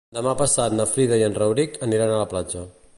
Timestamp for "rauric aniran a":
1.43-2.21